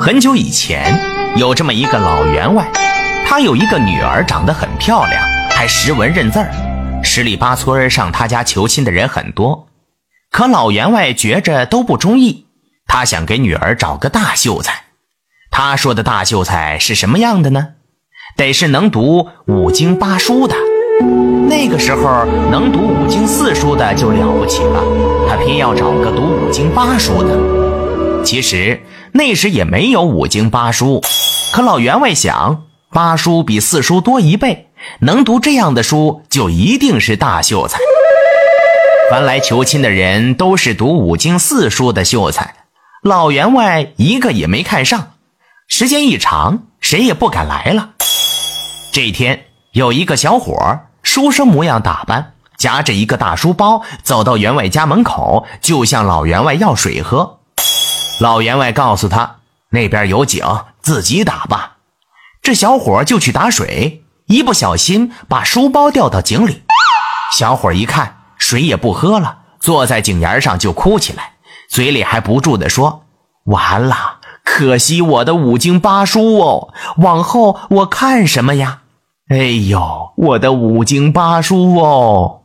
[0.00, 0.96] 很久以前，
[1.36, 2.70] 有这么一个老员外，
[3.26, 6.52] 他有一个女儿，长得很漂亮，还识文认字儿。
[7.02, 9.66] 十里八村上他家求亲的人很多，
[10.30, 12.46] 可老员外觉着都不中意，
[12.86, 14.84] 他想给女儿找个大秀才。
[15.50, 17.70] 他说的大秀才是什么样的呢？
[18.36, 20.54] 得是能读五经八书的。
[21.48, 24.80] 那个时候能读五经四书的就了不起了，
[25.28, 28.22] 他偏要找个读五经八书的。
[28.24, 28.80] 其实。
[29.12, 31.02] 那时也没有五经八书，
[31.52, 34.68] 可老员外想，八书比四书多一倍，
[35.00, 37.78] 能读这样的书就一定是大秀才。
[39.10, 42.54] 凡来求亲的人都是读五经四书的秀才，
[43.02, 45.12] 老员外一个也没看上。
[45.66, 47.90] 时间一长，谁也不敢来了。
[48.92, 57.37] 这天，有一个小伙，书生模样打扮，夹着一个大书包，走到员外家门口，就向老员外要水喝。
[58.20, 59.36] 老员外告诉他
[59.70, 60.44] ：“那边有井，
[60.80, 61.76] 自己打吧。”
[62.42, 66.62] 这小伙就去打水，一不小心把书包掉到井里。
[67.32, 71.34] 小伙一看，水也不喝了，坐在井沿上就哭起来，
[71.68, 73.04] 嘴里还不住地说
[73.46, 78.80] ：“完了，可惜我的五经八书哦，往后我看什么呀？
[79.28, 79.36] 哎
[79.68, 82.42] 呦，我的五经八书哦！”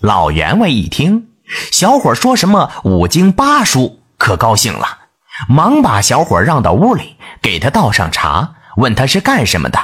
[0.00, 1.28] 老员外一听，
[1.72, 3.98] 小伙说什么五经八书。
[4.18, 4.98] 可高兴了，
[5.48, 9.78] 忙把小伙让到屋里，给他倒上茶，问他是干什么的。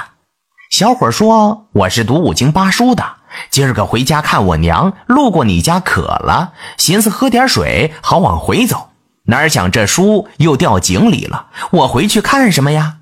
[0.69, 3.03] 小伙说：“我是读五经八书的，
[3.49, 8.89] 今儿个回家看我娘，路过你家渴了，寻思喝点水，好往回走。
[9.27, 12.97] 哪想这书又掉井里了，我回去看什么呀？”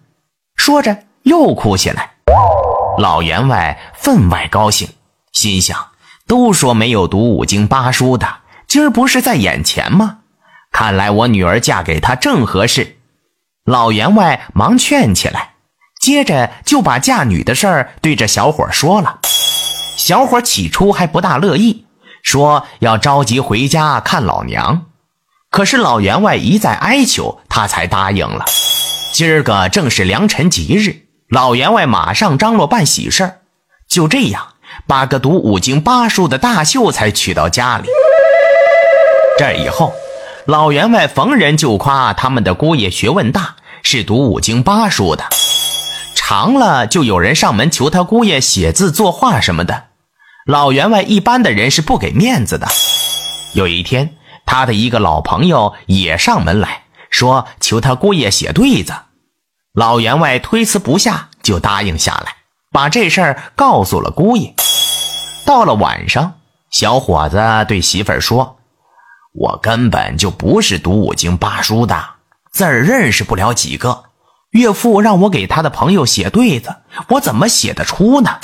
[0.56, 2.12] 说着又哭起来。
[3.00, 4.88] 老员外分外高兴，
[5.32, 5.88] 心想：
[6.28, 8.28] 都说没有读五经八书的，
[8.68, 10.20] 今儿不是在眼前吗？
[10.74, 12.98] 看来我女儿嫁给他正合适，
[13.64, 15.54] 老员外忙劝起来，
[16.02, 19.20] 接着就把嫁女的事儿对着小伙说了。
[19.96, 21.86] 小伙起初还不大乐意，
[22.24, 24.88] 说要着急回家看老娘。
[25.52, 28.44] 可是老员外一再哀求，他才答应了。
[29.12, 33.38] 今儿个正是良辰吉日，老员外马上张罗办喜事儿，
[33.88, 34.48] 就这样
[34.88, 37.88] 把个读五经八书的大秀才娶到家里。
[39.38, 39.94] 这以后。
[40.46, 45.24] 老员外逢人就夸他们的姑爷学问大，是读五经八书的。
[46.16, 49.86] 长了就有人上门求他姑爷写字作画什么的。
[50.46, 52.68] 老员外一般的人是不给面子的。
[53.54, 54.16] 有一天，
[54.46, 58.94] 他的一个老朋友也上门来说求他姑爷写对子。
[59.74, 62.36] 老员外推辞不下，就答应下来，
[62.70, 64.54] 把这事儿告诉了姑爷。
[65.46, 66.34] 到了晚上，
[66.70, 68.58] 小伙子对媳妇儿说。
[69.34, 72.06] 我根本就不是读五经八书的，
[72.52, 74.04] 字儿认识不了几个。
[74.52, 76.76] 岳父让我给他的朋友写对子，
[77.10, 78.38] 我怎么写得出呢？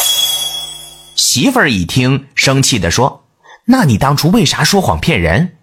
[1.16, 3.26] 媳妇儿一听，生气地说
[3.66, 5.58] ：“那你当初为啥说谎骗人？”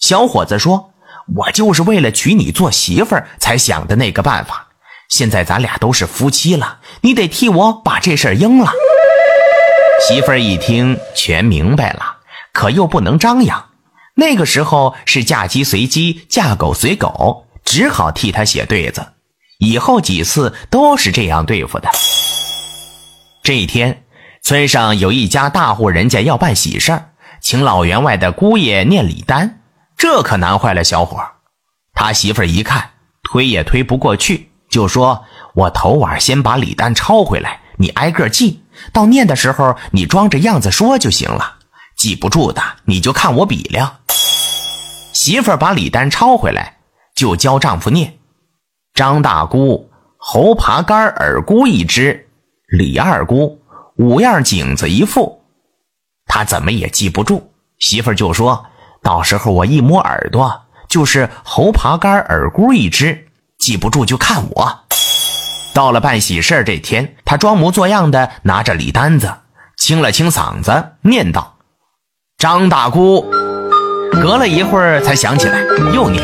[0.00, 0.94] 小伙子说
[1.36, 4.68] ：“我就是为了娶你做媳妇儿才想的那个办法。
[5.10, 8.72] 现在咱俩都是夫妻了，你得替我把这事儿应了。”
[10.08, 12.16] 媳妇儿一听，全明白了，
[12.54, 13.62] 可又不能张扬。
[14.20, 19.14] 那个时候是嫁鸡随鸡，嫁狗随狗，只好替他写对子。
[19.58, 21.88] 以后几次都是这样对付的。
[23.42, 24.04] 这一天，
[24.42, 27.02] 村上有一家大户人家要办喜事，
[27.40, 29.62] 请老员外的姑爷念礼单，
[29.96, 31.18] 这可难坏了小伙。
[31.94, 32.90] 他媳妇儿一看，
[33.22, 35.24] 推也推不过去，就说
[35.56, 41.56] ：“我头晚先把礼单抄回来，你挨个记，到念的时候你装着样子说就行了。
[41.96, 43.96] 记不住的，你就看我比量。”
[45.20, 46.78] 媳妇儿把礼单抄回来，
[47.14, 48.16] 就教丈夫念
[48.96, 52.26] ：“张大姑猴爬杆耳箍一只，
[52.66, 53.60] 李二姑
[53.96, 55.42] 五样颈子一副。”
[56.24, 57.52] 他怎么也记不住。
[57.80, 58.64] 媳妇儿就说
[59.04, 63.26] ：“到时候我一摸耳朵，就是猴爬杆耳箍一只，
[63.58, 64.84] 记不住就看我。”
[65.74, 69.34] 到了办喜事这天，他装模作样的拿着礼单子，
[69.76, 71.58] 清了清嗓子，念道
[72.40, 73.30] ：“张大姑。”
[74.20, 75.58] 隔了一会儿才想起来，
[75.94, 76.22] 又念：“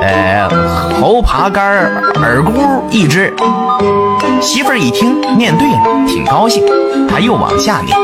[0.00, 0.48] 呃，
[1.00, 1.86] 猴爬杆
[2.16, 3.32] 耳箍一只。”
[4.40, 6.64] 媳妇儿一听念对了，挺高兴。
[7.08, 7.96] 他又往下念：“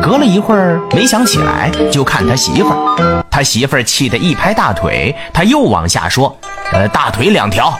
[0.01, 3.23] 隔了一会儿没想起来，就看他媳妇儿。
[3.29, 6.35] 他媳妇儿气得一拍大腿，他又往下说
[6.71, 7.77] ：“呃，大腿两条。”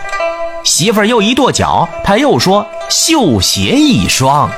[0.63, 4.50] 媳妇儿又一跺脚，他又说：“绣鞋一双。”